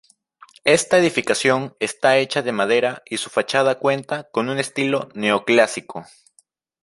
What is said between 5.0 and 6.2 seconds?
neoclásico.